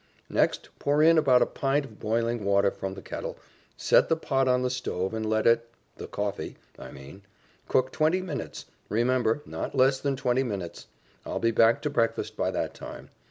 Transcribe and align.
Next 0.31 0.69
pour 0.79 1.03
in 1.03 1.19
about 1.19 1.43
a 1.43 1.45
pint 1.45 1.85
of 1.85 1.99
boiling 1.99 2.43
water 2.43 2.71
from 2.71 2.95
the 2.95 3.03
kettle, 3.03 3.37
set 3.77 4.09
the 4.09 4.15
pot 4.15 4.47
on 4.47 4.63
the 4.63 4.71
stove 4.71 5.13
and 5.13 5.23
let 5.29 5.45
it 5.45 5.69
the 5.97 6.07
coffee, 6.07 6.55
I 6.79 6.89
mean 6.89 7.21
cook 7.67 7.91
twenty 7.91 8.19
minutes, 8.23 8.65
remember, 8.89 9.43
not 9.45 9.75
less 9.75 9.99
than 9.99 10.15
twenty 10.15 10.41
minutes. 10.41 10.87
I'll 11.23 11.37
be 11.37 11.51
back 11.51 11.83
to 11.83 11.91
breakfast 11.91 12.35
by 12.35 12.49
that 12.49 12.73
time. 12.73 13.11